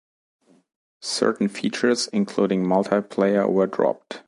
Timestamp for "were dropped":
3.47-4.19